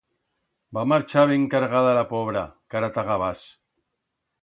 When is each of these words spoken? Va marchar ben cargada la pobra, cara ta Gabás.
Va 0.77 0.85
marchar 0.93 1.27
ben 1.33 1.45
cargada 1.53 1.93
la 1.99 2.07
pobra, 2.17 2.45
cara 2.77 2.93
ta 2.97 3.09
Gabás. 3.13 3.49